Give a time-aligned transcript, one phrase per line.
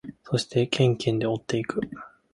[0.23, 1.79] そしてケンケンで追っていく。